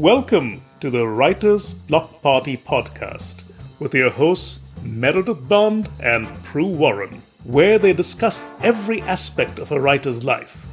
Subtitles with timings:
[0.00, 3.42] Welcome to the Writers Block Party podcast
[3.78, 9.78] with your hosts Meredith Bond and Prue Warren, where they discuss every aspect of a
[9.78, 10.66] writer's life,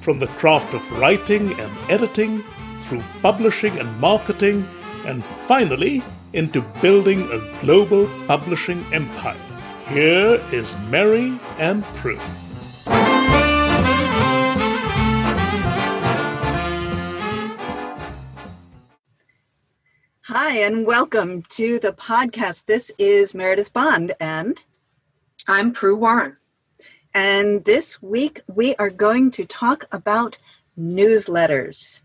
[0.00, 2.42] from the craft of writing and editing,
[2.88, 4.66] through publishing and marketing,
[5.04, 9.36] and finally into building a global publishing empire.
[9.88, 12.18] Here is Mary and Prue.
[20.50, 22.66] Hi, and welcome to the podcast.
[22.66, 24.60] This is Meredith Bond, and
[25.46, 26.38] I'm Prue Warren.
[27.14, 30.38] And this week we are going to talk about
[30.76, 32.00] newsletters.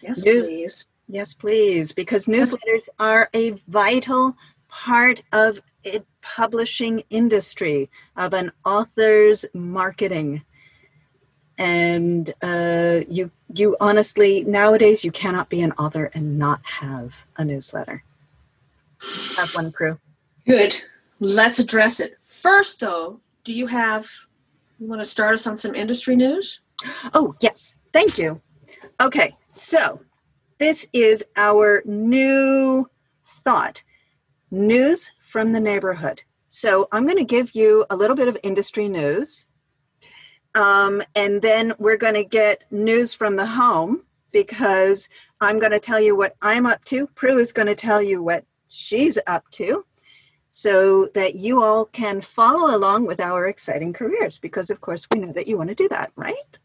[0.00, 0.86] Yes, News- please.
[1.08, 4.36] Yes, please, because newsletters are a vital
[4.68, 10.44] part of a publishing industry, of an author's marketing.
[11.58, 17.44] And uh, you, you honestly, nowadays, you cannot be an author and not have a
[17.44, 18.02] newsletter.
[19.36, 19.98] Have one, Prue.
[20.46, 20.76] Good.
[21.20, 22.18] Let's address it.
[22.22, 24.08] First, though, do you have,
[24.78, 26.60] you want to start us on some industry news?
[27.14, 27.74] Oh, yes.
[27.92, 28.40] Thank you.
[29.00, 30.00] Okay, so
[30.58, 32.88] this is our new
[33.24, 33.82] thought
[34.50, 36.22] news from the neighborhood.
[36.48, 39.46] So I'm going to give you a little bit of industry news.
[40.58, 45.08] Um, and then we're going to get news from the home because
[45.40, 47.06] I'm going to tell you what I'm up to.
[47.14, 49.84] Prue is going to tell you what she's up to
[50.50, 55.20] so that you all can follow along with our exciting careers because, of course, we
[55.20, 56.58] know that you want to do that, right?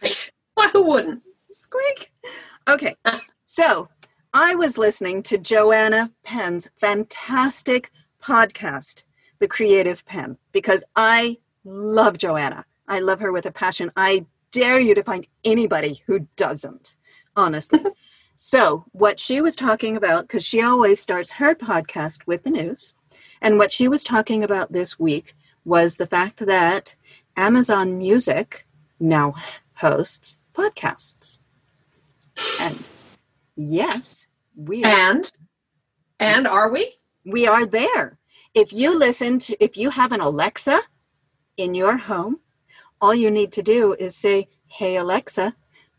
[0.00, 0.30] Right.
[0.54, 1.22] Why, who wouldn't?
[1.50, 2.12] Squeak.
[2.68, 2.94] Okay,
[3.44, 3.88] so
[4.32, 7.90] I was listening to Joanna Penn's fantastic
[8.22, 9.02] podcast,
[9.40, 12.64] The Creative Penn, because I love Joanna.
[12.88, 13.90] I love her with a passion.
[13.96, 16.94] I dare you to find anybody who doesn't,
[17.36, 17.80] honestly.
[18.36, 22.94] so, what she was talking about, because she always starts her podcast with the news,
[23.40, 25.34] and what she was talking about this week
[25.64, 26.94] was the fact that
[27.36, 28.66] Amazon Music
[29.00, 29.34] now
[29.74, 31.38] hosts podcasts.
[32.60, 32.82] And
[33.56, 34.26] yes,
[34.56, 34.88] we are.
[34.88, 35.32] And
[36.18, 36.94] and are we?
[37.24, 38.18] We are there.
[38.54, 40.80] If you listen to if you have an Alexa
[41.56, 42.40] in your home,
[43.02, 45.54] all you need to do is say, "Hey Alexa,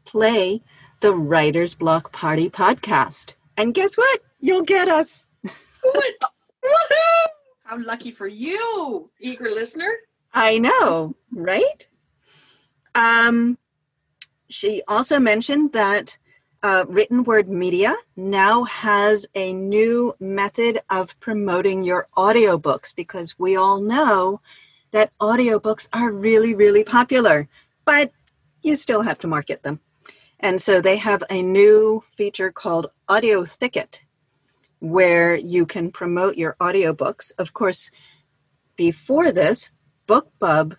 [0.05, 0.63] play
[1.01, 4.21] the Writer's Block Party podcast." And guess what?
[4.39, 5.27] You'll get us.
[5.41, 6.13] What?
[6.63, 7.27] Woohoo!
[7.65, 9.91] How lucky for you, eager listener.
[10.33, 11.87] I know, right?
[12.95, 13.57] Um,
[14.49, 16.17] she also mentioned that
[16.63, 23.57] uh, written word media now has a new method of promoting your audiobooks because we
[23.57, 24.39] all know
[24.93, 27.49] that audiobooks are really, really popular,
[27.83, 28.11] but
[28.61, 29.81] you still have to market them.
[30.39, 34.03] And so they have a new feature called Audio Thicket
[34.79, 37.31] where you can promote your audiobooks.
[37.37, 37.89] Of course,
[38.75, 39.69] before this,
[40.07, 40.75] BookBub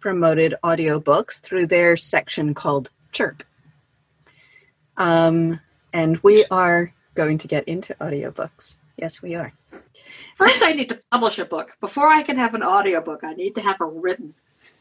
[0.00, 3.42] promoted audiobooks through their section called Chirp.
[4.96, 5.60] Um,
[5.92, 8.76] and we are going to get into audiobooks.
[8.96, 9.52] Yes, we are.
[10.34, 11.76] First, I need to publish a book.
[11.80, 14.34] Before I can have an audiobook, I need to have a written.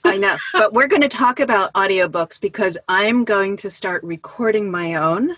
[0.03, 4.69] I know, but we're going to talk about audiobooks because I'm going to start recording
[4.71, 5.35] my own.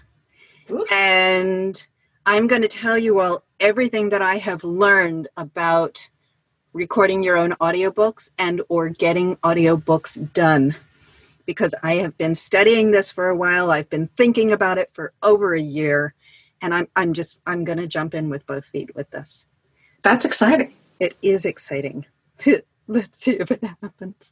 [0.70, 0.86] Ooh.
[0.92, 1.86] And
[2.26, 6.10] I'm going to tell you all everything that I have learned about
[6.74, 10.76] recording your own audiobooks and or getting audiobooks done
[11.46, 13.72] because I have been studying this for a while.
[13.72, 16.14] I've been thinking about it for over a year,
[16.62, 19.46] and I'm I'm just I'm going to jump in with both feet with this.
[20.08, 20.72] That's exciting.
[21.02, 22.06] It is exciting.
[22.88, 24.32] Let's see if it happens.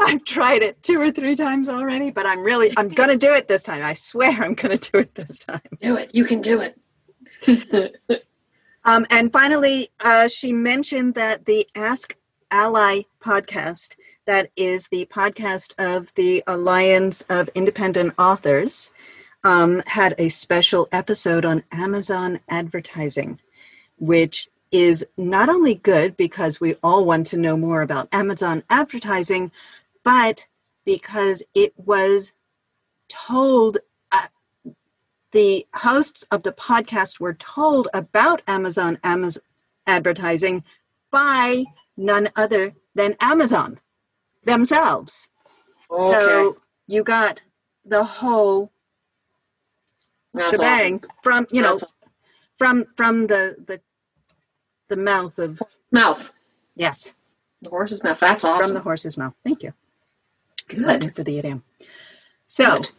[0.00, 3.34] I've tried it two or three times already, but I'm really I'm going to do
[3.34, 3.84] it this time.
[3.84, 5.60] I swear I'm going to do it this time.
[5.78, 6.14] Do it.
[6.14, 8.00] You can do it.
[8.86, 12.16] um, and finally, uh, she mentioned that the Ask
[12.50, 13.94] ALLi podcast
[14.24, 18.90] that is the podcast of the Alliance of Independent Authors,
[19.44, 23.38] um, had a special episode on Amazon advertising,
[23.98, 29.50] which is not only good because we all want to know more about Amazon advertising,
[30.04, 30.46] but
[30.84, 32.32] because it was
[33.08, 33.78] told,
[34.12, 34.28] uh,
[35.32, 39.42] the hosts of the podcast were told about Amazon, Amazon
[39.86, 40.64] advertising
[41.10, 41.64] by
[41.96, 43.80] none other than Amazon
[44.44, 45.28] themselves.
[45.90, 46.08] Okay.
[46.08, 46.56] So
[46.86, 47.42] you got
[47.84, 48.70] the whole
[50.34, 51.10] That's shebang awesome.
[51.22, 51.88] from you know awesome.
[52.58, 53.80] from from the the
[54.88, 55.62] the mouth of
[55.92, 56.32] mouth.
[56.76, 57.14] Yes.
[57.62, 58.20] The horse's mouth.
[58.20, 58.68] That's awesome.
[58.68, 59.34] From the horse's mouth.
[59.44, 59.72] Thank you.
[60.68, 61.14] Good.
[61.14, 61.64] For the idiom.
[62.46, 62.90] So Good.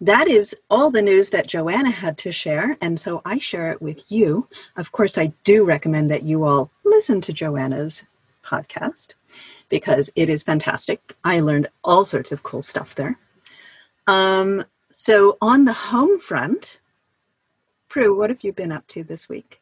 [0.00, 3.80] that is all the news that Joanna had to share, and so I share it
[3.80, 4.48] with you.
[4.76, 8.02] Of course, I do recommend that you all listen to Joanna's
[8.44, 9.14] podcast
[9.68, 11.16] because it is fantastic.
[11.24, 13.18] I learned all sorts of cool stuff there.
[14.06, 14.64] Um,
[14.94, 16.80] so, on the home front,
[17.88, 19.60] Prue, what have you been up to this week?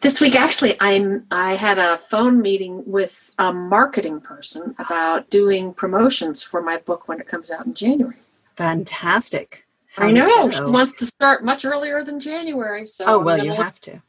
[0.00, 5.72] This week, actually, I'm I had a phone meeting with a marketing person about doing
[5.72, 8.16] promotions for my book when it comes out in January.
[8.56, 9.66] Fantastic.
[9.98, 12.84] I know she wants to start much earlier than January.
[12.86, 14.02] So oh well, you have to.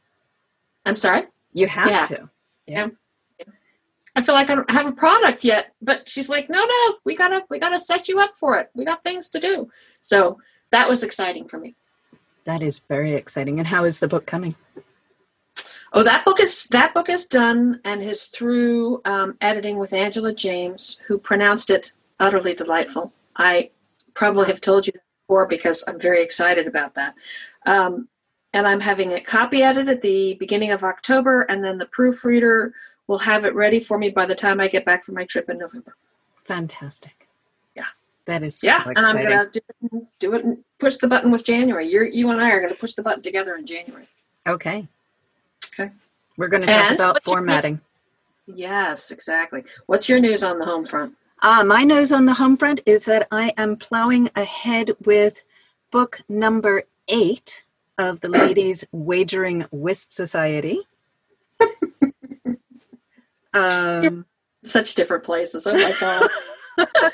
[0.86, 1.24] I'm sorry.
[1.54, 2.06] You have Yeah.
[2.08, 2.30] to.
[2.68, 2.88] Yeah.
[4.16, 7.16] I feel like I don't have a product yet, but she's like, no, no, we
[7.16, 8.70] gotta we gotta set you up for it.
[8.74, 9.70] We got things to do.
[10.02, 10.40] So
[10.72, 11.76] that was exciting for me.
[12.44, 13.60] That is very exciting.
[13.60, 14.56] And how is the book coming?
[15.94, 20.34] Oh, that book is that book is done and is through um, editing with Angela
[20.34, 23.14] James, who pronounced it utterly delightful.
[23.36, 23.70] I
[24.14, 27.14] probably have told you before because I'm very excited about that.
[27.66, 28.08] Um,
[28.54, 32.74] and I'm having it copy edited at the beginning of October, and then the proofreader
[33.08, 35.50] will have it ready for me by the time I get back from my trip
[35.50, 35.96] in November.
[36.46, 37.28] Fantastic.
[37.76, 37.86] Yeah.
[38.26, 39.60] That is Yeah, so and I'm gonna do
[39.92, 41.90] it, do it and push the button with January.
[41.90, 44.08] You're, you and I are gonna push the button together in January.
[44.48, 44.88] Okay.
[45.80, 45.92] Okay.
[46.38, 47.82] We're going to talk And about formatting.
[48.48, 49.64] Yes, exactly.
[49.88, 51.14] What's your news on the home front?
[51.42, 55.42] Uh, my news on the home front is that I am plowing ahead with
[55.92, 57.64] book number eight
[57.98, 60.80] of the Ladies Wagering Whist Society.
[63.54, 64.26] um,
[64.64, 65.68] Such different places.
[65.68, 66.30] Oh my god.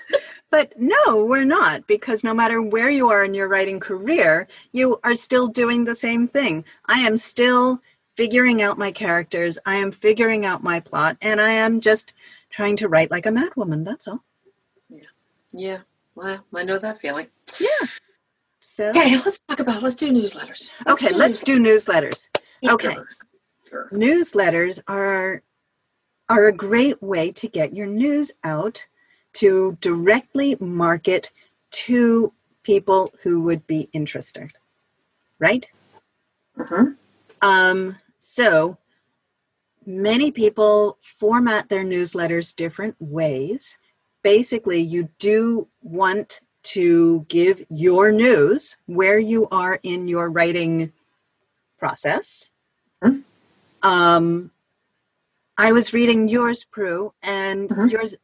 [0.51, 4.99] but no, we're not, because no matter where you are in your writing career, you
[5.03, 6.63] are still doing the same thing.
[6.87, 7.81] I am still
[8.15, 12.13] figuring out my characters, I am figuring out my plot, and I am just
[12.49, 13.83] trying to write like a madwoman.
[13.85, 14.23] That's all.
[14.89, 15.01] yeah.
[15.51, 15.77] Yeah.
[16.15, 17.27] Well, I know that feeling.
[17.59, 17.87] Yeah.
[18.61, 19.81] So, Okay, let's talk about.
[19.83, 20.73] Let's do newsletters.
[20.87, 22.29] okay, let's do newsletters.
[22.67, 22.95] okay.
[23.69, 23.89] Sure.
[23.91, 25.41] newsletters are
[26.29, 28.85] are a great way to get your news out
[29.33, 31.31] to directly market
[31.71, 32.31] to
[32.61, 34.51] people who would be interested
[35.39, 35.65] right
[36.55, 36.89] hmm
[37.41, 38.77] um, so
[39.85, 43.77] many people format their newsletters different ways.
[44.23, 50.93] Basically you do want to give your news where you are in your writing
[51.77, 52.49] process.
[53.03, 53.23] Mhm.
[53.81, 54.51] um,
[55.57, 57.91] i was reading yours prue and Mhm.
[57.91, 58.15] yours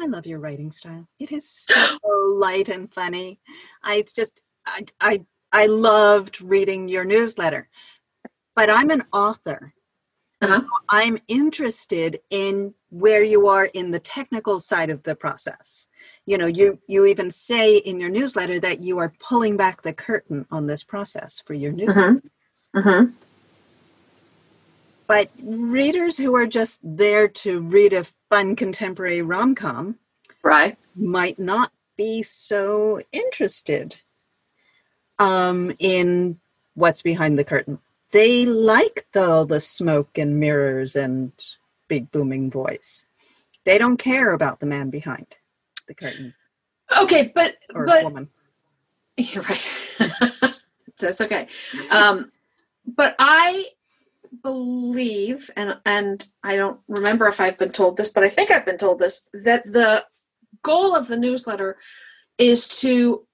[0.00, 1.06] i love your writing style.
[1.20, 1.76] It is so
[2.44, 3.38] light and funny.
[3.84, 7.68] I just i i i loved reading your newsletter
[8.56, 9.74] but i'm an author
[10.42, 10.62] Uh-huh.
[10.90, 15.86] i'm interested in where you are in the technical side of the process
[16.26, 19.92] you know you you even say in your newsletter that you are pulling back the
[19.92, 22.22] curtain on this process for your newsletter
[22.74, 23.04] hmm hmm
[25.08, 29.96] but readers who are just there to read a fun contemporary rom-com
[30.42, 30.78] Right.
[30.96, 34.00] might not be so interested
[35.18, 36.40] um, in
[36.74, 37.80] what's behind the curtain.
[38.12, 41.32] They like the, the smoke and mirrors and
[41.88, 43.04] big booming voice.
[43.64, 45.26] They don't care about the man behind
[45.86, 46.34] the curtain
[46.96, 48.28] Okay, but or but woman.
[49.16, 49.68] You're right.
[50.98, 51.48] That's okay.
[51.90, 52.32] Um,
[52.86, 53.68] but I
[54.42, 58.64] believe, and and I don't remember if I've been told this, but I think I've
[58.66, 60.04] been told this that the
[60.62, 61.76] goal of the newsletter
[62.38, 63.26] is to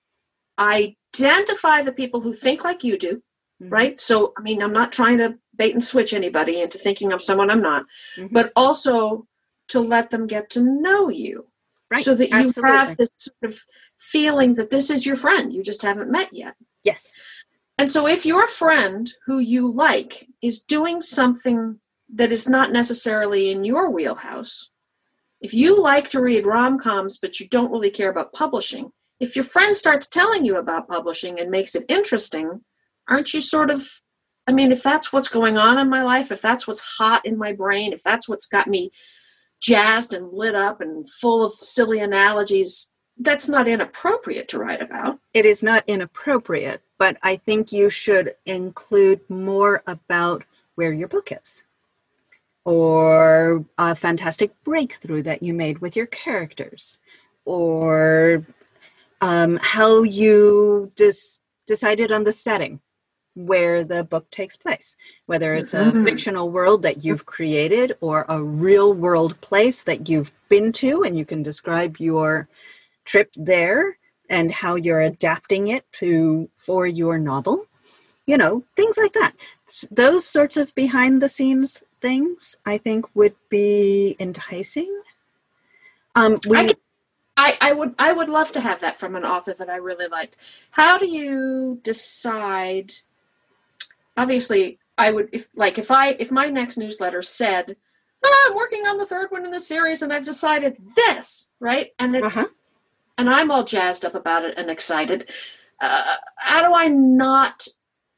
[0.58, 3.22] identify the people who think like you do,
[3.62, 3.72] Mhm.
[3.72, 4.00] right?
[4.00, 7.50] So, I mean, I'm not trying to bait and switch anybody into thinking I'm someone
[7.50, 7.86] I'm not,
[8.16, 8.32] Mhm.
[8.32, 9.26] but also
[9.68, 11.46] to let them get to know you
[11.90, 12.04] Right.
[12.04, 12.76] so that you absolutely.
[12.76, 13.64] have this sort of
[13.98, 17.18] feeling that this is your friend you just haven't met yet yes.
[17.78, 21.80] and so if your friend who you like is doing something
[22.12, 24.70] that is not necessarily in your wheelhouse
[25.40, 29.44] if you like to read rom-coms but you don't really care about publishing if your
[29.44, 32.64] friend starts telling you about publishing and makes it interesting
[33.08, 34.00] aren't you sort of
[34.46, 37.36] i mean if that's what's going on in my life if that's what's hot in
[37.38, 38.90] my brain if that's what's got me
[39.60, 45.18] jazzed and lit up and full of silly analogies that's not inappropriate to write about.
[45.32, 50.44] It is not inappropriate, but I think you should include more about
[50.74, 51.62] where your book is
[52.64, 56.98] or a fantastic breakthrough that you made with your characters
[57.44, 58.44] or
[59.20, 62.80] um, how you dis- decided on the setting
[63.36, 66.04] where the book takes place whether it's a Mhm.
[66.04, 71.16] fictional world that you've created or a real world place that you've been to and
[71.18, 72.48] you can describe your
[73.04, 77.66] trip there and how you're adapting it to for your novel.
[78.26, 79.34] You know, things like that.
[79.90, 85.02] Those sorts of behind the scenes things, I think, would be enticing.
[86.14, 86.76] Um, we I can-
[87.36, 90.08] I, I would I would love to have that from an author that I really
[90.08, 90.38] liked.
[90.70, 92.92] How do you decide?
[94.16, 97.76] Obviously, I would if like if I if my next newsletter said,
[98.24, 101.90] "Ah, "I'm working on the third one in the series and I've decided this," right?
[101.98, 102.46] And it's Uh-huh.
[103.18, 105.30] and I'm all jazzed up about it and excited.
[105.80, 107.66] Uh, how do I not?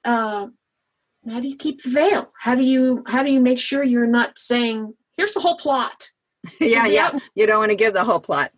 [0.05, 0.49] Uh,
[1.29, 2.33] how do you keep the veil?
[2.39, 6.11] How do you how do you make sure you're not saying, "Here's the whole plot"?
[6.61, 7.11] yeah, yeah.
[7.13, 7.19] Yeah.
[7.35, 8.53] You don't want to give the whole plot.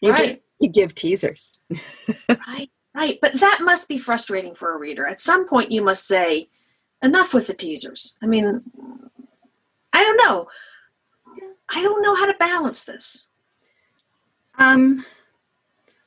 [0.00, 0.18] You Right.
[0.26, 1.52] just you give teasers.
[2.46, 3.18] Right, right.
[3.22, 5.06] But that must be frustrating for a reader.
[5.06, 6.48] At some point, you must say,
[7.02, 8.16] enough with the teasers.
[8.22, 8.62] I mean,
[9.92, 10.48] I don't know.
[11.68, 13.28] I don't know how to balance this.
[14.58, 15.04] Um,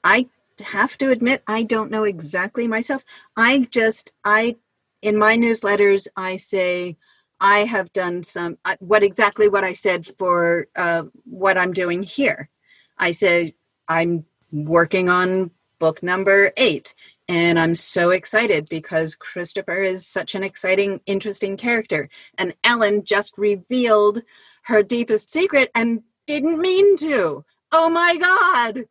[0.03, 0.27] I
[0.59, 3.03] have to admit, I don't know exactly myself.
[3.35, 4.57] I just, I,
[5.01, 6.97] in my newsletters, I say,
[7.39, 12.03] I have done some, uh, what exactly what I said for uh, what I'm doing
[12.03, 12.49] here.
[12.97, 13.53] I said,
[13.87, 16.93] I'm working on book number eight.
[17.27, 22.09] And I'm so excited because Christopher is such an exciting, interesting character.
[22.37, 24.21] And Ellen just revealed
[24.63, 27.45] her deepest secret and didn't mean to.
[27.71, 28.85] Oh my God.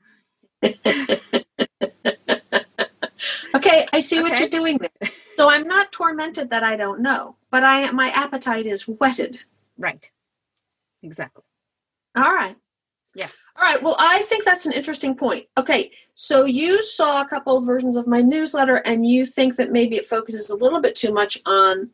[3.55, 5.11] Okay, I see what you're doing there.
[5.37, 9.45] So I'm not tormented that I don't know, but I my appetite is whetted.
[9.79, 10.11] Right.
[11.03, 11.43] Exactly.
[12.17, 12.57] All right.
[13.57, 13.83] All right.
[13.83, 15.47] Well, I think that's an interesting point.
[15.59, 15.91] Okay.
[16.15, 19.97] So you saw a couple of versions of my newsletter and you think that maybe
[19.97, 21.91] it focuses a little bit too much on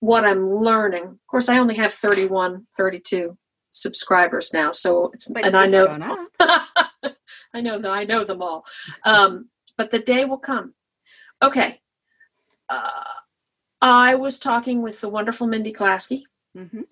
[0.00, 1.04] what I'm learning.
[1.04, 3.36] Of course, I only have 31, 32
[3.70, 4.70] subscribers now.
[4.70, 6.28] So it's, But and I know.
[6.40, 8.64] I know, that I know them all.
[9.04, 10.74] Um, but the day will come.
[11.42, 11.80] Okay.
[12.68, 13.02] Uh,
[13.80, 16.22] I was talking with the wonderful Mindy Klasky
[16.56, 16.84] Mhm.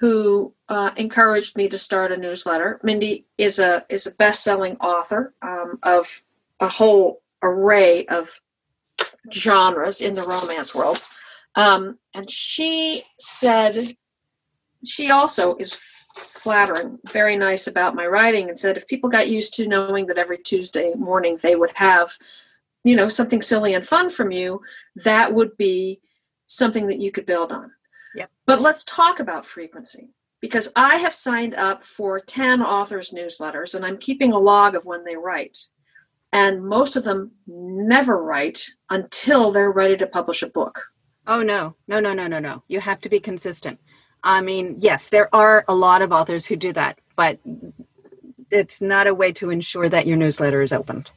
[0.00, 2.80] Who uh, encouraged me to start a newsletter.
[2.82, 6.22] Mindy is a is a best selling author um, of
[6.58, 8.40] a whole array of
[9.30, 11.02] genres in the romance world,
[11.54, 13.94] um, and she said
[14.84, 15.74] she also is
[16.16, 20.18] flattering, very nice about my writing, and said if people got used to knowing that
[20.18, 22.16] every Tuesday morning they would have,
[22.84, 24.62] you know, something silly and fun from you,
[24.96, 26.00] that would be
[26.46, 27.70] something that you could build on.
[28.46, 33.84] But let's talk about frequency because I have signed up for 10 authors' newsletters and
[33.84, 35.58] I'm keeping a log of when they write.
[36.32, 40.84] And most of them never write until they're ready to publish a book.
[41.26, 42.62] Oh no, no, no, no, no, no.
[42.68, 43.78] You have to be consistent.
[44.22, 47.38] I mean, yes, there are a lot of authors who do that, but
[48.50, 51.10] it's not a way to ensure that your newsletter is opened.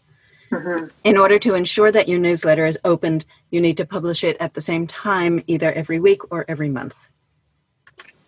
[1.03, 4.53] In order to ensure that your newsletter is opened, you need to publish it at
[4.53, 6.95] the same time, either every week or every month.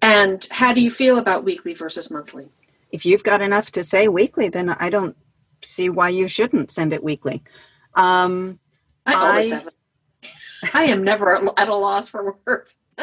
[0.02, 2.48] And how do you feel about weekly versus monthly?
[2.92, 5.16] If you've got enough to say weekly, then I don't
[5.64, 7.44] see why you shouldn't send it weekly.
[7.96, 8.60] Um,
[9.06, 9.70] I always I- have.
[10.74, 12.80] I am never at a loss for words.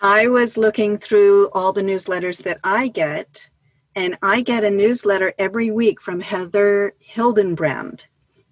[0.00, 3.50] I was looking through all the newsletters that I get,
[3.98, 8.02] and I get a newsletter every week from Heather Hildenbrand,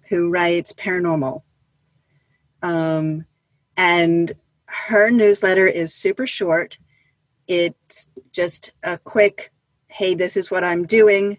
[0.09, 1.41] who writes paranormal.
[2.61, 3.25] Um,
[3.77, 4.33] and
[4.65, 6.77] her newsletter is super short.
[7.47, 9.53] It's just a quick,
[9.87, 11.37] hey, this is what I'm doing,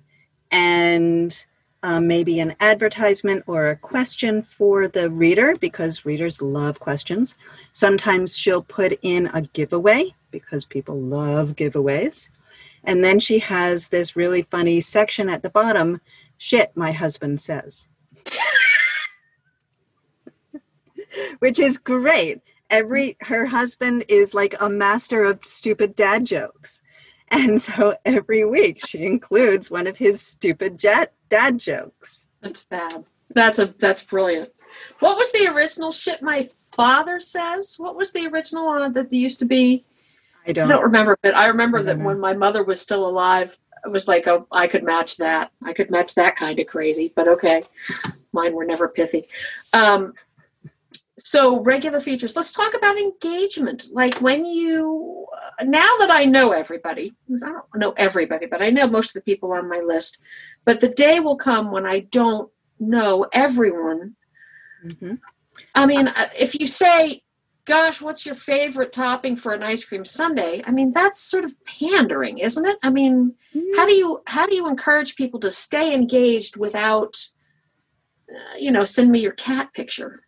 [0.50, 1.45] and
[1.83, 7.35] um, maybe an advertisement or a question for the reader because readers love questions.
[7.73, 12.31] Sometimes she'll put in a giveaway because people love giveaways.
[12.88, 16.00] And then she has this really funny section at the bottom
[16.38, 17.87] shit, my husband says.
[21.40, 22.40] Which is great.
[22.71, 26.80] Every her husband is like a master of stupid dad jokes.
[27.30, 32.26] And so every week she includes one of his stupid jet dad jokes.
[32.40, 33.04] That's bad.
[33.35, 34.49] That's a that's brilliant.
[35.00, 37.75] What was the original shit my father says?
[37.76, 39.85] What was the original one that used to be?
[40.49, 42.07] I I don't, don't remember, but I remember I that know.
[42.07, 45.52] when my mother was still alive, it was like oh, I could match that.
[45.64, 47.12] I could match that kind of crazy.
[47.14, 47.62] But okay,
[48.33, 49.28] mine were never pithy.
[49.73, 50.14] Um,
[51.19, 52.35] so regular features.
[52.35, 53.87] Let's talk about engagement.
[53.93, 55.26] Like when you
[55.62, 57.14] now that I know everybody,
[57.45, 60.21] I don't know everybody, but I know most of the people on my list.
[60.64, 64.17] But the day will come when I don't know everyone.
[64.85, 65.19] Mhm.
[65.75, 67.23] I mean, uh, if you say,
[67.69, 71.55] "Gosh, what's your favorite topping for an ice cream sundae?" I mean, that's sort of
[71.65, 72.79] pandering, isn't it?
[72.83, 73.35] I mean,
[73.77, 77.17] how do you how do you encourage people to stay engaged without
[78.31, 80.23] uh, you know, send me your cat picture.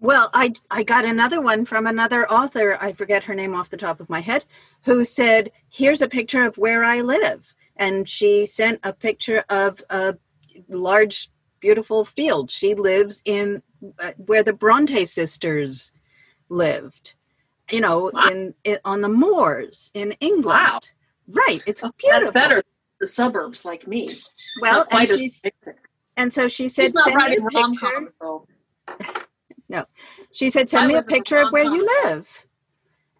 [0.00, 2.76] Well, I I got another one from another author.
[2.80, 4.44] I forget her name off the top of my head,
[4.82, 9.82] who said, "Here's a picture of where I live," and she sent a picture of
[9.90, 10.16] a
[10.68, 12.50] large, beautiful field.
[12.50, 13.62] She lives in
[13.98, 15.92] uh, where the Bronte sisters
[16.48, 17.14] lived.
[17.70, 18.28] You know, Wow.
[18.30, 20.58] in, in on the moors in England.
[20.58, 20.80] Wow.
[21.28, 21.62] Right.
[21.66, 22.32] It's Oh, beautiful.
[22.32, 22.62] That's better
[23.00, 24.16] the suburbs like me.
[24.60, 25.42] Well, and, she's,
[26.16, 28.12] and so she said, She's "Send me a picture." rom-coms.
[30.32, 32.46] She said, "Send I me a live in a picture of where you live."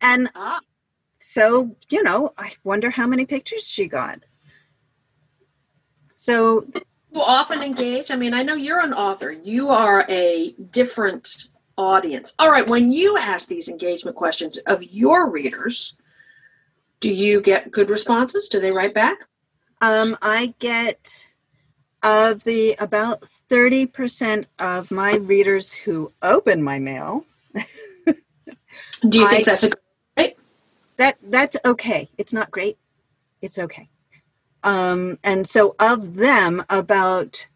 [0.00, 0.61] And Ah,
[1.19, 4.19] so you know i wonder how many pictures she got
[6.14, 6.66] so
[7.14, 8.11] you often engage.
[8.11, 9.31] I mean, I know you're an author.
[9.31, 12.35] You are a different audience.
[12.38, 15.97] All right, when you ask these engagement questions of your readers,
[17.00, 18.49] do you get good responses?
[18.49, 19.19] Do they write back?
[19.83, 21.26] um, i get
[22.02, 27.25] of the about 30% of my readers who open my mail
[29.09, 29.71] Do you I- think that's a
[30.97, 32.78] that that's okay it's not great
[33.43, 33.88] it's okay
[34.62, 37.47] um, and so of them about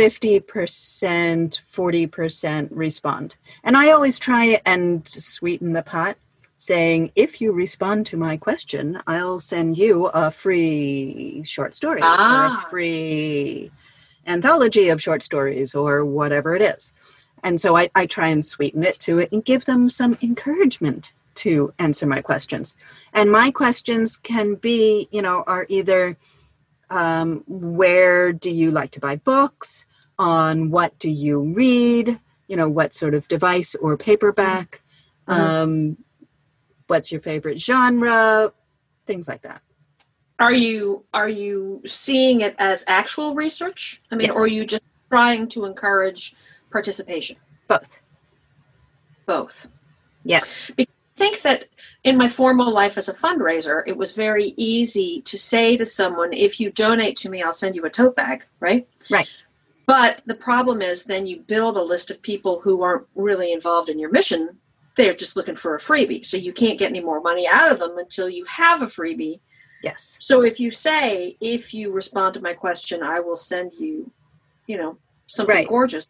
[0.00, 3.36] 50% 40% respond.
[3.64, 6.16] And i always try and sweeten the pot
[6.58, 12.04] saying if you respond to my question i'll send you a free short story or
[12.06, 12.64] Ah.
[12.66, 13.70] a free
[14.26, 16.92] anthology of short stories or whatever it is.
[17.42, 21.12] And so I, I try and sweeten it to it and give them some encouragement
[21.36, 22.74] to answer my questions.
[23.14, 26.16] And my questions can be you know are either
[26.90, 29.86] um, where do you like to buy books
[30.20, 34.82] on what do you read you know what sort of device or paperback
[35.26, 35.34] Mhm.
[35.34, 35.96] um,
[36.88, 38.52] what's your favorite genre
[39.06, 39.62] things like that
[40.38, 44.00] are you are you seeing it as actual research?
[44.10, 44.36] I mean, Yes.
[44.36, 46.34] or are you just trying to encourage
[46.70, 47.36] participation?
[47.68, 48.00] both
[49.26, 49.68] Both.
[50.24, 51.66] yes I think that
[52.02, 56.32] in my formal life as a fundraiser, it was very easy to say to someone,
[56.32, 58.88] if you donate to me, I'll send you a tote bag, right?
[59.10, 59.28] Right.
[59.90, 63.88] But the problem is then you build a list of people who aren't really involved
[63.88, 64.56] in your mission.
[64.94, 66.24] They're just looking for a freebie.
[66.24, 69.40] So you can't get any more money out of them until you have a freebie.
[69.82, 74.12] yes So if you say, if you respond to my question, I will send you,
[74.68, 75.68] you know, something Right.
[75.68, 76.06] gorgeous.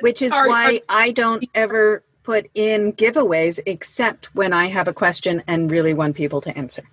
[0.00, 4.92] which is Are- why I don't ever put in giveaways except when I have a
[4.92, 6.84] question and really want people to answer.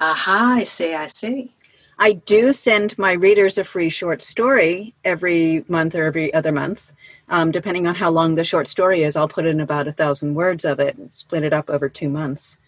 [0.00, 1.53] Aha, I see, I see.
[1.98, 6.92] I do send my readers a free short story every month or every other month.
[7.28, 10.34] Um, depending on how long the short story is, I'll put in about a thousand
[10.34, 12.58] words of it and split it up over two months.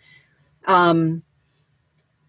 [0.67, 1.23] Um,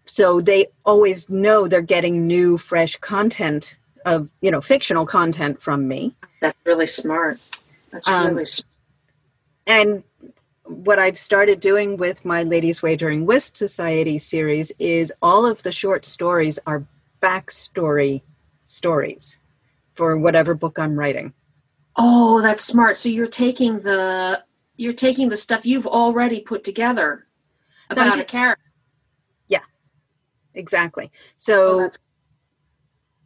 [0.06, 5.86] so they always know they're getting new, fresh content of, you know, fictional content from
[5.88, 6.14] me.
[6.40, 7.40] That's really smart.
[7.92, 8.72] That's Um, really smart.
[9.66, 10.02] and
[10.68, 15.72] what I've started doing with my Ladies Wagering Whist Society series is all of the
[15.72, 16.84] short stories are
[17.20, 18.22] backstory
[18.66, 19.38] stories
[19.94, 21.32] for whatever book I'm writing.
[21.96, 22.96] Oh, that's smart.
[22.98, 24.42] So you're taking the
[24.76, 27.26] you're taking the stuff you've already put together
[27.90, 28.64] about ta- a character.
[29.48, 29.62] Yeah.
[30.54, 31.10] Exactly.
[31.12, 31.98] Oh, So that's-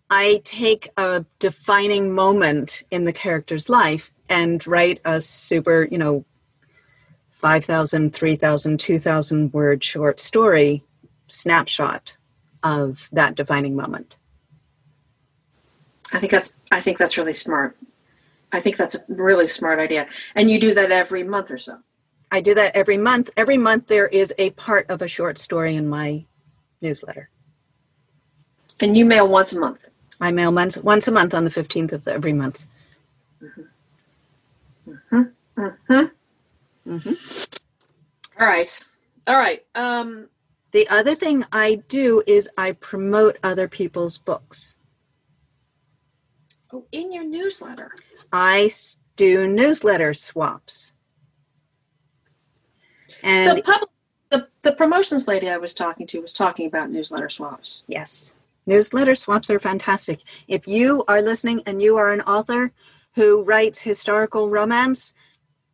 [0.08, 6.24] I take a defining moment in the character's life and write a super, you know,
[7.42, 10.84] 5,000, 3,000, 2,000 word short story
[11.26, 12.14] snapshot
[12.62, 14.14] of that defining moment.
[16.12, 17.76] I think that's I think that's really smart.
[18.52, 20.08] I think that's a really smart idea.
[20.34, 21.78] And you do that every month or so.
[22.30, 23.30] I do that every month.
[23.36, 26.24] Every month there is a part of a short story in my
[26.80, 27.28] newsletter.
[28.80, 29.86] And you mail once a month.
[30.20, 32.66] I mail once, once a month on the 15th of the, every month.
[33.42, 33.62] Mm-hmm.
[34.88, 35.60] Mm-hmm.
[35.60, 36.06] Mm-hmm.
[36.88, 38.80] All right.
[39.26, 39.64] All right.
[39.74, 40.28] Um
[40.72, 44.76] The other thing I do is I promote other people's books.
[46.72, 47.92] oh, in your newsletter.
[48.32, 48.70] I
[49.16, 50.92] do newsletter swaps.
[53.22, 53.90] And the public
[54.30, 57.84] the, the promotions lady I was talking to was talking about newsletter swaps.
[57.86, 58.32] yes,
[58.64, 60.20] newsletter swaps are fantastic.
[60.48, 62.72] If you are listening and you are an author
[63.14, 65.12] who writes historical romance,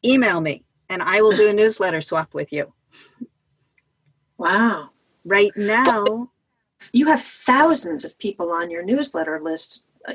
[0.05, 2.72] email me and I will do a newsletter swap with you.
[4.37, 4.90] Wow.
[5.24, 6.31] Right now,
[6.92, 9.85] you have thousands of people on your newsletter list.
[10.07, 10.14] Uh,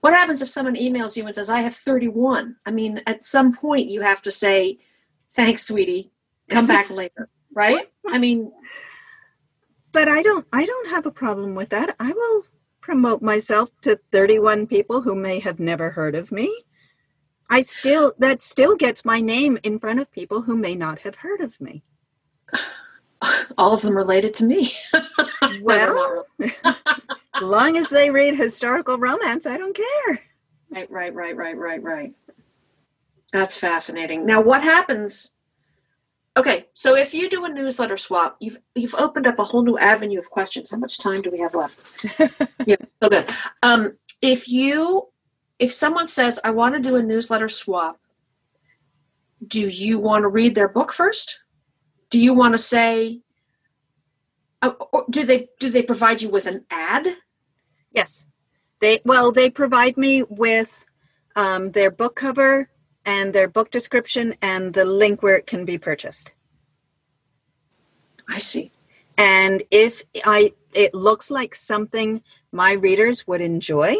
[0.00, 2.56] What happens if someone emails you and says, I have 31?
[2.64, 4.78] I mean, at some point you have to say,
[5.32, 6.10] thanks, sweetie,
[6.48, 7.90] come back later, right?
[8.06, 8.52] I mean,
[9.92, 11.96] but I don't I don't have a problem with that.
[11.98, 12.44] I will
[12.80, 16.64] promote myself to 31 people who may have never heard of me.
[17.50, 21.16] I still, that still gets my name in front of people who may not have
[21.16, 21.82] heard of me.
[23.58, 24.72] All of them related to me.
[25.62, 30.20] Well, as long as they read historical romance, I don't care.
[30.70, 32.12] Right, right, right, right, right, right.
[33.32, 34.26] That's fascinating.
[34.26, 35.36] Now, what happens?
[36.36, 39.78] Okay, so if you do a newsletter swap, you've you've opened up a whole new
[39.78, 40.70] avenue of questions.
[40.70, 42.06] How much time do we have left?
[42.66, 43.28] yeah, so good.
[43.62, 45.08] Um, if you
[45.58, 47.98] if someone says, "I want to do a newsletter swap,"
[49.46, 51.40] do you want to read their book first?
[52.10, 53.20] Do you want to say?
[54.60, 57.06] Uh, or do they do they provide you with an ad?
[57.92, 58.24] Yes.
[58.80, 60.84] They well, they provide me with
[61.36, 62.68] um, their book cover
[63.04, 66.32] and their book description and the link where it can be purchased.
[68.28, 68.70] I see.
[69.16, 73.96] And if I it looks like something my readers would enjoy,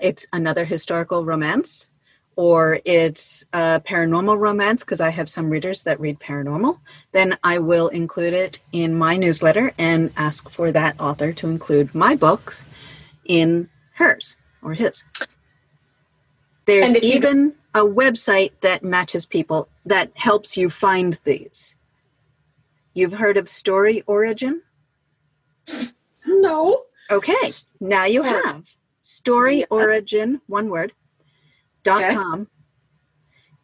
[0.00, 1.90] it's another historical romance
[2.36, 6.80] or it's a paranormal romance because I have some readers that read paranormal,
[7.12, 11.94] then I will include it in my newsletter and ask for that author to include
[11.94, 12.64] my books
[13.24, 15.04] in hers or his.
[16.66, 21.74] There's And if you- even a website that matches people that helps you find these.
[22.94, 24.60] You've heard of StoryOrigin?
[26.26, 26.82] No.
[27.10, 28.64] Okay, now you have
[29.04, 30.92] StoryOrigin, one word,
[31.82, 32.14] dot Okay.
[32.14, 32.48] com.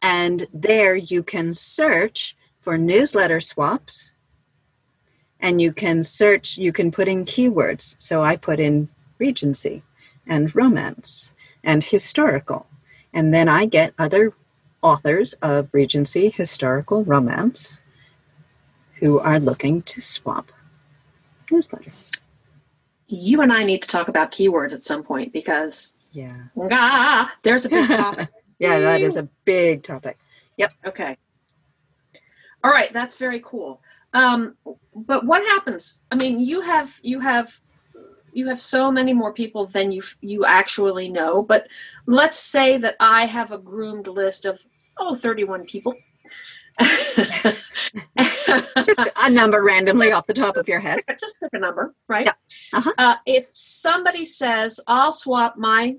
[0.02, 4.12] And there you can search for newsletter swaps.
[5.40, 7.96] And you can search, you can put in keywords.
[7.98, 9.82] So I put in Regency
[10.26, 11.32] and romance
[11.64, 12.66] and historical.
[13.12, 14.32] And then I get other
[14.82, 17.80] authors of Regency, historical, romance
[18.96, 20.52] who are looking to swap
[21.50, 22.09] newsletters.
[23.10, 26.32] You and I need to talk about keywords at some point because Yeah.
[26.70, 28.28] ah, there's a big topic.
[28.58, 30.18] Yeah, that is a big topic.
[30.56, 30.72] Yep.
[30.86, 31.16] Okay.
[32.62, 33.80] All right, that's very cool.
[34.12, 34.56] Um,
[34.94, 36.02] but what happens?
[36.10, 37.58] I mean, you have you have
[38.32, 41.42] you have so many more people than you you actually know.
[41.42, 41.68] But
[42.06, 44.62] let's say that I have a groomed list of
[44.98, 45.94] oh 31 people.
[48.84, 51.00] Just a number randomly off the top of your head.
[51.20, 52.26] just pick a number, right?
[52.26, 52.78] Yeah.
[52.78, 52.92] Uh-huh.
[52.98, 55.96] Uh, if somebody says, "I'll swap my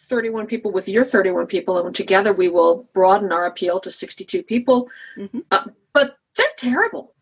[0.00, 4.42] 31 people with your 31 people, and together we will broaden our appeal to 62
[4.42, 5.44] people," Mhm.
[5.50, 7.14] uh, but they're terrible.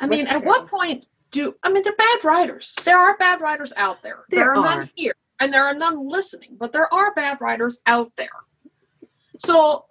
[0.00, 2.74] I mean, What's at what point do I mean they're bad writers?
[2.84, 4.24] There are bad writers out there.
[4.28, 8.12] There are none here, and there are none listening, but there are bad writers out
[8.16, 8.28] there.
[9.38, 9.86] So,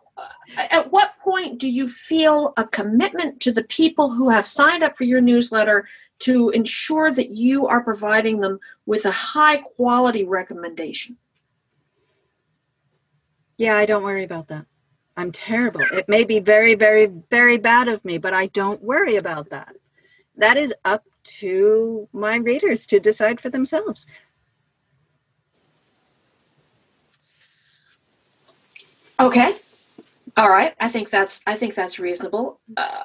[0.57, 4.95] at what point do you feel a commitment to the people who have signed up
[4.95, 5.87] for your newsletter
[6.19, 11.17] to ensure that you are providing them with a high quality recommendation?
[13.57, 14.65] Yeah, I don't worry about that.
[15.17, 15.81] I'm terrible.
[15.93, 19.75] It may be very, very, very bad of me, but I don't worry about that.
[20.37, 21.05] That is up
[21.39, 24.05] to my readers to decide for themselves.
[29.19, 29.55] Okay.
[30.37, 30.73] All right.
[30.79, 32.59] I think that's I think that's reasonable.
[32.75, 33.03] Uh,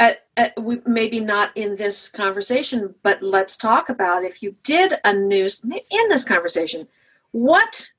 [0.00, 4.94] at, at, we, maybe not in this conversation, but let's talk about if you did
[5.04, 6.86] a news in this conversation,
[7.32, 7.90] what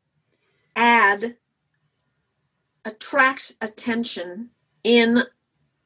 [0.77, 1.35] ad
[2.85, 4.49] attracts attention
[4.83, 5.23] in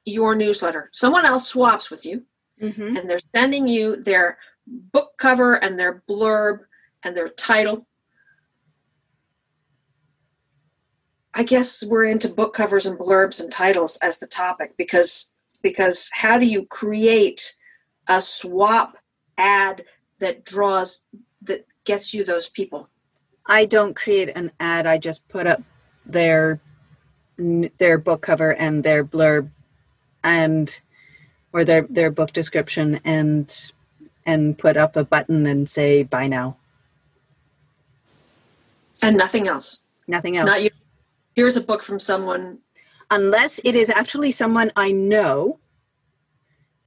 [0.06, 0.90] your newsletter?
[0.92, 2.24] Someone else swaps with you,
[2.62, 2.96] Mm-hmm.
[2.96, 6.60] and they're sending you their book cover and their blurb
[7.04, 7.88] and their title.
[11.36, 16.10] I guess we're into book covers and blurbs and titles as the topic because because
[16.14, 17.56] how do you create
[18.08, 18.98] a swap
[19.38, 19.86] ad
[20.20, 21.08] that draws
[21.42, 22.90] that gets you those people?
[23.46, 24.86] I don't create an ad.
[24.86, 25.62] I just put up
[26.06, 26.60] their
[27.38, 29.50] their book cover and their blurb,
[30.24, 30.80] and
[31.52, 33.72] or their their book description, and
[34.26, 36.58] and put up a button and say buy now.
[39.02, 39.82] And nothing else.
[40.08, 40.48] Nothing else.
[40.48, 40.70] Not you.
[41.36, 42.60] Here's a book from someone.
[43.12, 45.60] unless it is actually someone I know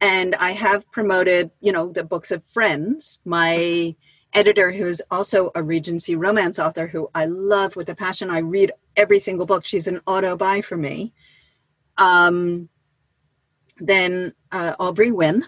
[0.00, 3.20] and I have promoted, you know, the books of friends.
[3.24, 3.94] My
[4.34, 8.28] editor, who's also a Regency romance author, who I love with a passion.
[8.30, 9.64] I read every single book.
[9.64, 11.12] She's an auto buy for me.
[11.96, 12.68] Um,
[13.78, 15.44] then uh, Aubrey Wynne,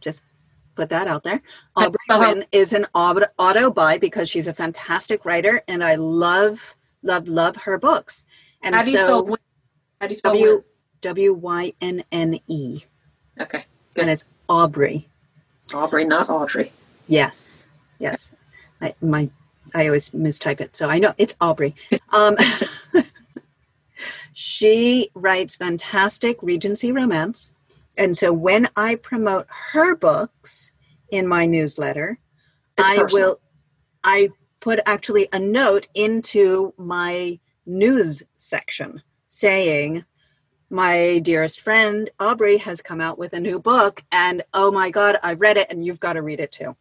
[0.00, 0.22] just
[0.74, 1.42] put that out there.
[1.76, 2.20] Aubrey Uh-huh.
[2.20, 7.56] Wynne is an auto buy because she's a fantastic writer, and I love, love, love
[7.56, 8.24] her books.
[8.62, 9.36] And How do you so spell?
[10.00, 10.32] How do you spell?
[10.32, 10.64] W?
[11.02, 12.80] W Y N N E,
[13.40, 13.64] Okay,
[13.96, 15.08] and it's Aubrey.
[15.74, 16.70] Aubrey, not Audrey.
[17.08, 17.66] Yes,
[17.98, 18.30] yes.
[18.80, 19.28] I, my
[19.74, 21.74] I always mistype it, so I know it's Aubrey.
[22.12, 22.36] Um,
[24.32, 27.50] she writes fantastic Regency romance,
[27.96, 30.70] and so when I promote her books
[31.10, 32.18] in my newsletter,
[32.78, 33.28] It's I personal.
[33.28, 33.40] will.
[34.04, 40.04] I put actually a note into my news section saying,
[40.70, 45.16] "My dearest friend Aubrey has come out with a new book, and oh my God,
[45.22, 46.76] I read it, and you've got to read it too."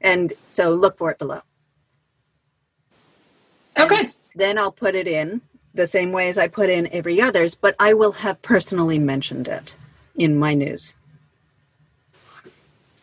[0.00, 1.42] And so look for it below.
[3.76, 4.04] And Okay.
[4.34, 5.40] then I'll put it in
[5.74, 9.48] the same way as I put in every others, but I will have personally mentioned
[9.48, 9.74] it
[10.16, 10.94] in my news.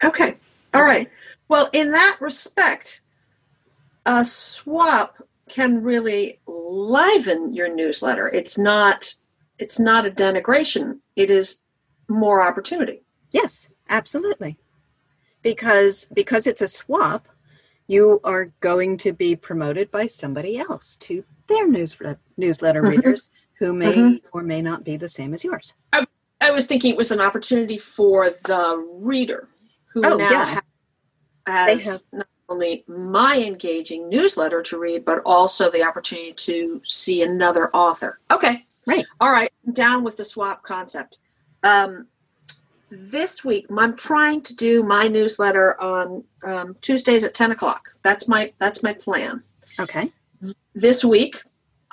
[0.04, 0.38] Okay.
[0.74, 1.10] All right.
[1.50, 3.02] Well, in that respect,
[4.06, 8.28] a swap can really liven your newsletter.
[8.30, 9.14] It's not
[9.60, 11.00] it's not a denigration.
[11.16, 11.62] It is
[12.10, 13.04] more opportunity.
[13.32, 14.58] Yes, absolutely.
[15.44, 17.28] Because because it's a swap,
[17.88, 22.90] you are going to be promoted by somebody else to their newsletter newsletter Mhm.
[22.90, 24.22] readers who may Mhm.
[24.32, 25.74] or may not be the same as yours.
[26.44, 29.48] I was thinking it was an opportunity for the reader
[29.94, 30.46] who Oh, now yeah.
[30.46, 36.34] ha- They has have- not only my engaging newsletter to read, but also the opportunity
[36.34, 38.20] to see another author.
[38.30, 38.66] Okay.
[38.86, 39.06] Right.
[39.20, 39.50] All right.
[39.74, 41.20] Down with the swap concept.
[41.64, 42.08] Um,
[42.90, 47.90] this week, I'm trying to do my newsletter on um, Tuesdays at 10 o'clock.
[48.02, 49.44] That's my that's my plan
[49.80, 50.12] Okay.
[50.76, 51.44] this week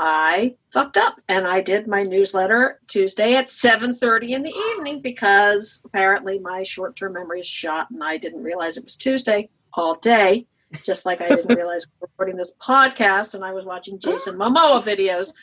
[0.00, 5.82] i fucked up and i did my newsletter tuesday at 7.30 in the evening because
[5.84, 10.46] apparently my short-term memory is shot and i didn't realize it was tuesday all day
[10.82, 14.36] just like i didn't realize we were recording this podcast and i was watching jason
[14.36, 15.34] momoa videos.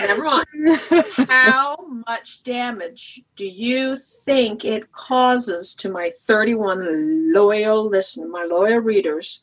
[0.00, 0.46] Never mind.
[1.28, 1.76] How
[2.08, 9.42] much damage do you think it causes to my 31 loyal listen my loyal readers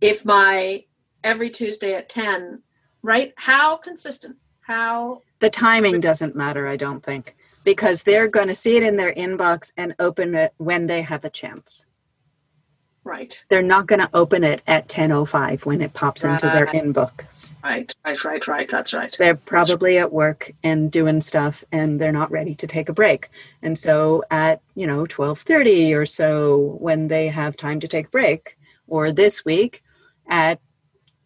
[0.00, 0.84] if my
[1.24, 2.62] every tuesday at 10
[3.02, 3.32] right?
[3.36, 4.36] How consistent?
[4.60, 8.96] How The timing doesn't matter, I don't think, because they're going to see it in
[8.96, 11.84] their inbox and open it when they have a chance.
[13.10, 16.74] Right They're not going to open it at 10:05 when it pops into their Right.
[16.84, 17.52] inbox.
[17.64, 22.12] right right right right that's right they're probably at work and doing stuff and they're
[22.12, 23.28] not ready to take a break
[23.62, 28.10] and so at you know 12:30 or so when they have time to take a
[28.10, 29.82] break or this week
[30.28, 30.60] at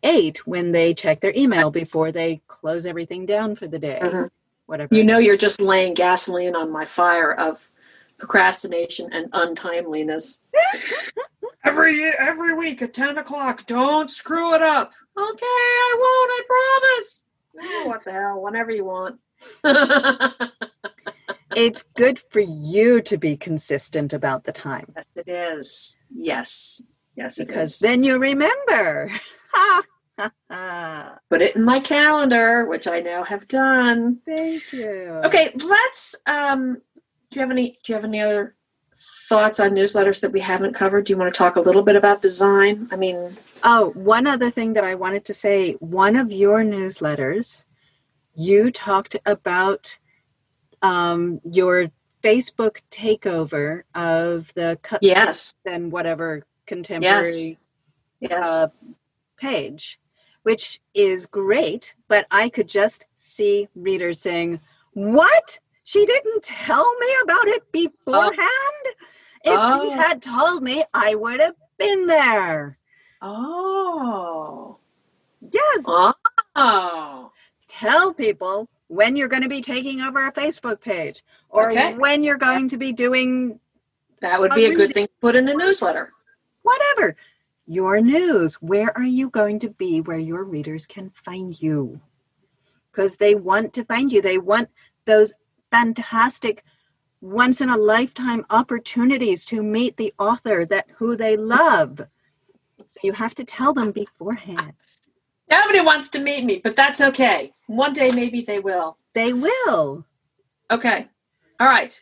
[0.03, 4.31] 8 when they check their email before they close everything down for the day Mhm.
[4.67, 7.71] whatever you know you're just laying gasoline on my fire of
[8.19, 10.45] procrastination and untimeliness.
[11.67, 14.93] Every every week at 10 o'clock don't screw it up.
[15.17, 16.41] Okay i won't i
[16.99, 17.25] promise.
[17.63, 19.19] Oh, what the hell whenever you want.
[21.57, 24.93] It's good for you to be consistent about the time.
[24.97, 26.01] Yes it is.
[26.15, 26.83] Yes.
[27.17, 27.79] Yes because is.
[27.79, 29.11] then you remember.
[31.31, 34.19] Put it in my calendar which i now have done.
[34.27, 35.21] Thank you.
[35.25, 36.83] Okay let's um
[37.35, 38.55] do you have any do you have any other
[39.29, 41.97] thoughts on newsletters that we haven't covered do you want to talk a little bit
[41.97, 45.73] about design i mean Oh, one other thing that I wanted to say.
[45.81, 47.65] One of your newsletters,
[48.35, 49.97] you talked about
[50.83, 51.91] um, your
[52.23, 57.59] Facebook takeover of the cut yes and whatever contemporary
[58.21, 58.69] yes uh,
[59.39, 59.99] page,
[60.43, 61.95] which is great.
[62.07, 64.61] But I could just see readers saying,
[64.93, 65.59] "What?
[65.85, 68.39] She didn't tell me about it beforehand.
[68.87, 68.95] Oh.
[69.45, 69.83] If Oh.
[69.85, 72.79] she had told me, I would have been there."
[73.23, 74.77] oh
[75.51, 75.85] Yes.
[76.57, 77.33] oh
[77.69, 81.95] tell people when you're going to be taking over a Facebook page or Okay.
[81.95, 83.59] when you're going to be doing
[84.21, 86.13] that would be a good thing to put in a newsletter
[86.63, 87.17] whatever.
[87.67, 88.55] Your news.
[88.57, 92.01] Where are you going to be where your readers can find you?
[92.91, 94.21] Because they want to find you.
[94.21, 94.69] They want
[95.07, 95.33] those
[95.79, 96.63] fantastic
[97.21, 102.01] once in a lifetime opportunities to meet the author that who they love.
[102.87, 104.75] So you have to tell them beforehand.
[105.51, 110.05] nobody wants to meet me but that's okay one day maybe they will They will.
[110.77, 111.09] okay
[111.61, 111.95] all right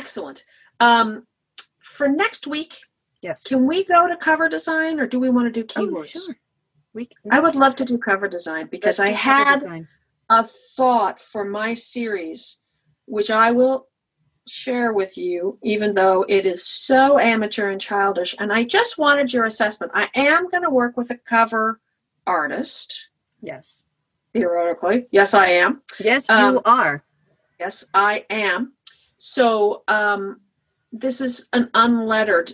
[0.00, 0.38] excellent
[0.80, 1.08] um
[1.92, 2.72] for next week
[3.22, 3.42] Yes.
[3.50, 6.36] can we go to cover design or do we want to do Oh, keywords sure.
[6.96, 9.58] We, i would love to do cover design because i Let's had
[10.30, 10.42] a
[10.76, 12.40] thought for my series,
[13.06, 13.88] which I will
[14.46, 18.34] share with you, even though it is so amateur and childish.
[18.38, 19.92] And I just wanted your assessment.
[19.94, 21.80] I am going to work with a cover
[22.26, 23.08] artist,
[23.40, 23.84] Yes.
[24.32, 25.06] theoretically.
[25.10, 25.82] Yes, I am.
[25.98, 27.04] Yes, Um, you are.
[27.60, 28.72] Yes, I am.
[29.18, 30.40] So um,
[30.92, 32.52] this is an unlettered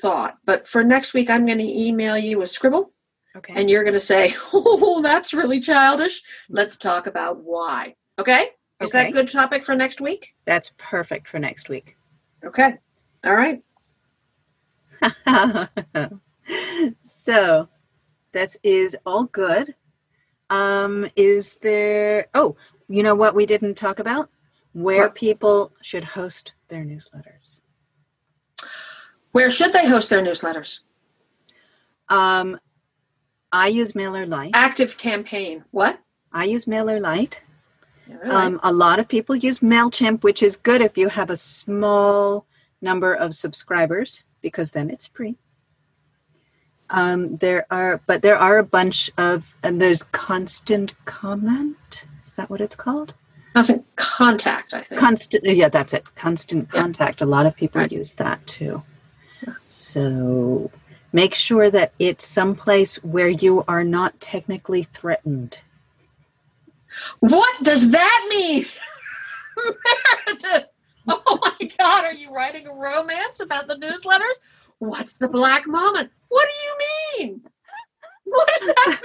[0.00, 0.38] thought.
[0.44, 2.92] But for next week, I'm going to email you a scribble,
[3.36, 3.54] Okay.
[3.56, 7.94] and you're going to say, "Oh, that's really childish." Let's talk about why.
[8.18, 8.50] Okay?
[8.82, 9.10] Is that Okay.
[9.10, 10.34] a good topic for next week?
[10.44, 11.96] That's perfect for next week.
[12.44, 12.78] Okay.
[13.24, 13.62] All right.
[17.02, 17.68] so
[18.32, 19.74] this is all good.
[20.50, 22.56] Um, is there oh,
[22.88, 24.28] you know what we didn't talk about?
[24.72, 25.14] Where What?
[25.14, 27.60] people should host their newsletters.
[29.32, 30.80] Where should they host their newsletters?
[32.08, 32.58] Um,
[33.50, 34.52] I use MailerLite.
[34.52, 35.64] ActiveCampaign.
[35.70, 36.00] What?
[36.32, 37.34] I use MailerLite.
[38.12, 38.44] All right.
[38.46, 42.46] Um, a lot of people use MailChimp, which is good if you have a small
[42.80, 45.36] number of subscribers because then it's free.
[46.90, 52.04] Um, there are, but there are a bunch of, and there's Constant Comment.
[52.24, 53.14] Is that what it's called?
[53.54, 55.00] Constant contact, I think.
[55.00, 56.04] Constant, yeah, that's it.
[56.14, 56.80] Constant Yeah.
[56.80, 57.20] Contact.
[57.20, 57.92] A lot of people Right.
[57.92, 58.82] use that too.
[59.66, 60.70] So
[61.12, 65.58] make sure that it's someplace where you are not technically threatened.
[67.20, 68.66] What does that mean?
[70.26, 70.68] Meredith!
[71.08, 74.40] Oh my God, are you writing a romance about the newsletters?
[74.78, 76.10] What's the black moment?
[76.28, 77.42] What do you mean?
[78.24, 79.00] What does that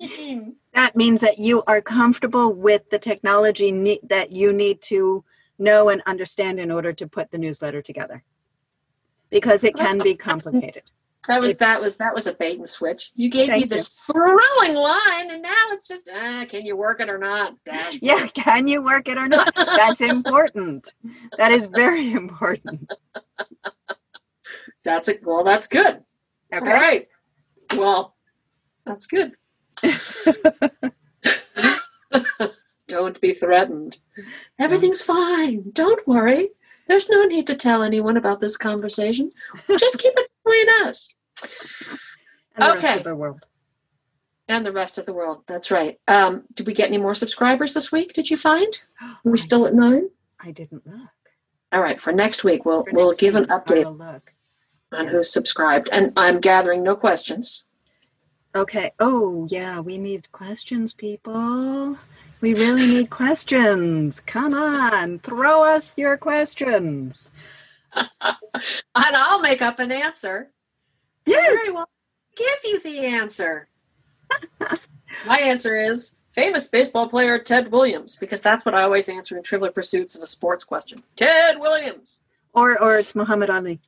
[0.00, 0.56] mean?
[0.72, 5.24] that means that you are comfortable with the technology ne- that you need to
[5.58, 8.22] know and understand in order to put the newsletter together
[9.30, 10.84] because it can be complicated
[11.28, 13.12] That was that was that was a bait and switch.
[13.14, 17.00] You gave me Thank this thrilling line, and now it's just, ah, can you work
[17.00, 17.54] it or not?
[17.64, 17.98] Dash.
[18.02, 20.92] yeah can you work it or not that's important
[21.38, 22.90] that is very important
[24.84, 25.44] That's a well.
[25.44, 26.02] That's good.
[26.52, 27.08] All okay right.
[27.76, 28.16] Well,
[28.84, 29.32] that's good.
[32.88, 33.98] Don't be threatened.
[34.58, 35.70] Everything's fine.
[35.72, 36.50] Don't worry.
[36.88, 39.30] There's no need to tell anyone about this conversation.
[39.78, 41.08] Just keep it between us
[42.56, 42.86] and the Okay.
[42.88, 43.46] rest of the world
[44.48, 45.42] and the rest of the world.
[45.46, 45.98] That's right.
[46.08, 48.12] Um, did we get any more subscribers this week?
[48.12, 48.82] Did you find?
[49.00, 50.10] Are we still at nine?
[50.40, 51.08] i didn't look
[51.72, 52.00] All right.
[52.00, 54.32] For next week, we'll For we'll give an week, I update look.
[54.92, 57.64] on who's subscribed, and I'm gathering no questions.
[58.54, 61.96] okay oh yeah we need questions people
[62.42, 67.32] we really need questions come on throw us your questions
[67.94, 68.06] and
[68.94, 70.50] I'll make up an answer.
[71.26, 71.88] yes Very well.
[72.36, 73.68] Give you the answer.
[75.26, 79.42] My answer is famous baseball player Ted Williams, because that's what I always answer in
[79.42, 80.98] Trivial Pursuits in a sports question.
[81.16, 82.18] Ted Williams.
[82.54, 83.80] or or it's muhammad ali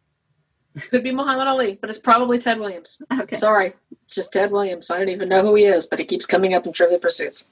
[0.91, 3.01] Could be Muhammad Ali, but it's probably Ted Williams.
[3.21, 4.91] okay Sorry, it's just Ted Williams.
[4.91, 7.47] I don't even know who he is, but he keeps coming up in Trivial Pursuits.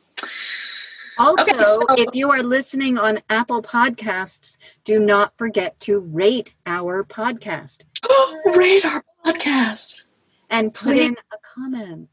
[1.19, 6.55] Also, Okay, so- if you are listening on Apple Podcasts, do not forget to rate
[6.67, 7.83] our podcast
[8.57, 10.07] Rate our podcast.
[10.51, 11.07] and put Please.
[11.09, 12.09] in a comment.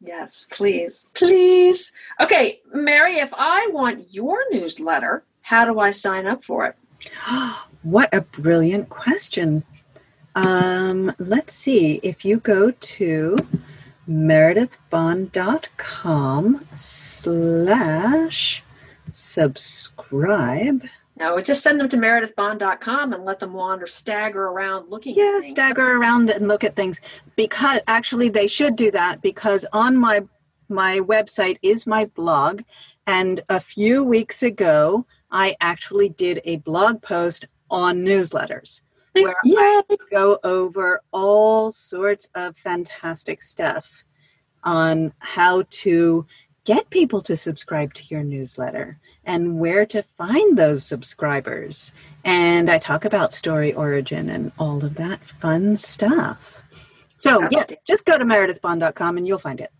[0.00, 1.08] Yes, please.
[1.14, 1.92] Please.
[2.20, 6.76] Okay, Mary, if I want your newsletter, how do I sign up for it?
[7.82, 9.64] what a brilliant question.
[10.34, 11.98] Um, let's see.
[12.02, 13.36] If you go to
[14.08, 18.62] meredithbond.com slash
[19.10, 20.84] subscribe.
[21.18, 25.40] No, just send them to meredithbond.com and let them wander, stagger around looking at Yeah,
[25.40, 27.00] stagger around and look at things.
[27.34, 30.24] Because actually they should do that because on my
[30.70, 32.62] my website is my blog.
[33.06, 38.80] And a few weeks ago I actually did a blog post on newsletters
[39.22, 39.80] where yeah.
[40.10, 44.04] go over all sorts of fantastic stuff
[44.64, 46.26] on how to
[46.64, 51.92] get people to subscribe to your newsletter and where to find those subscribers.
[52.24, 56.62] And I talk about StoryOrigin and all of that fun stuff.
[57.16, 59.70] So, yeah, just go to meredithbond.com and you'll find it.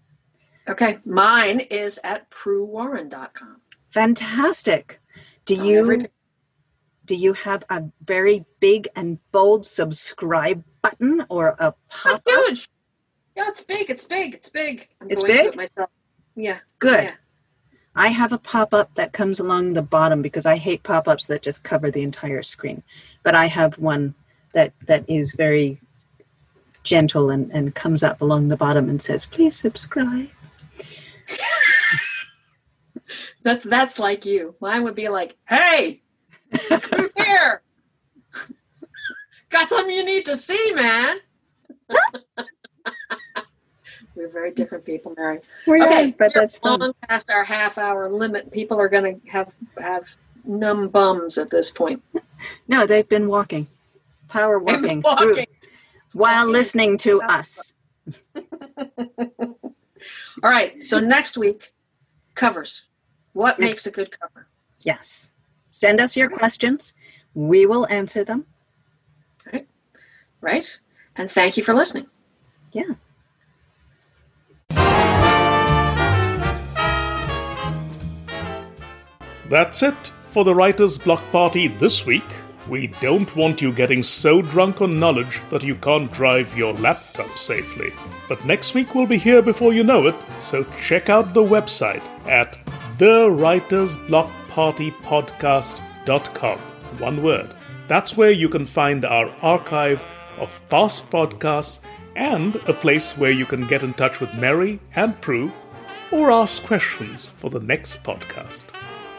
[0.68, 3.60] Okay, mine is at pruewarren.com.
[3.90, 5.00] Fantastic.
[5.46, 6.06] Do you
[7.08, 12.22] do you have a very big and bold subscribe button or a pop up?
[12.24, 12.68] That's huge.
[13.34, 13.90] Yeah, it's big.
[13.90, 14.34] It's big.
[14.34, 14.88] It's big.
[15.00, 15.52] I'm It's going to big?
[15.54, 15.90] it myself.
[16.36, 16.58] Yeah.
[16.78, 17.04] Good.
[17.04, 17.14] Yeah.
[17.96, 21.26] I have a pop up that comes along the bottom because I hate pop ups
[21.26, 22.82] that just cover the entire screen.
[23.24, 24.14] But I have one
[24.52, 25.80] that, that is very
[26.84, 30.28] gentle and, and comes up along the bottom and says, please subscribe.
[33.42, 34.54] That's that's like you.
[34.60, 36.02] Mine would be like, "Hey,
[36.80, 37.62] come here.
[39.50, 41.16] Got something you need to see, man."
[44.14, 45.40] We're very different people, Mary.
[45.66, 46.80] We're Okay, are, but we're that's fun.
[46.80, 48.50] long past our half hour limit.
[48.50, 52.02] People are going to have have numb bums at this point.
[52.66, 53.68] No, they've been walking,
[54.28, 55.34] power walking, Walking.
[55.34, 55.44] Through,
[56.12, 57.74] while listening to us.
[58.36, 59.64] All
[60.42, 60.82] right.
[60.82, 61.72] So next week,
[62.34, 62.86] covers.
[63.34, 64.46] What Next- makes a good cover?
[64.80, 65.28] Yes.
[65.78, 66.92] Send us your questions.
[67.34, 68.46] We will answer them.
[70.40, 70.80] Right?
[71.14, 72.08] And thank you for listening.
[72.72, 72.94] Yeah.
[79.48, 82.24] That's it for the Writer's Block Party this week.
[82.68, 87.38] We don't want you getting so drunk on knowledge that you can't drive your laptop
[87.38, 87.92] safely.
[88.28, 92.02] But next week we'll be here before you know it, so check out the website
[92.26, 92.58] at
[94.58, 96.58] thewritersblockpartypodcast.com.
[96.98, 97.50] One word.
[97.86, 100.02] That's where you can find our archive
[100.38, 101.80] of past podcasts
[102.16, 105.52] and a place where you can get in touch with Mary and Prue
[106.10, 108.64] or ask questions for the next podcast.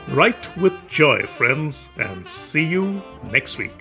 [0.10, 3.76] Write with joy, friends, and see you next week.